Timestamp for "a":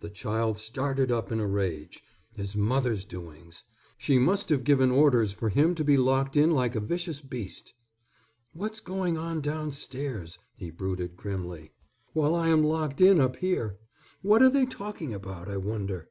1.38-1.46, 6.74-6.80